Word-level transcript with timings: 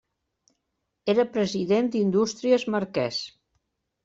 Era 1.13 1.25
president 1.35 1.91
d'Indústries 1.97 2.67
Marquès. 2.79 3.21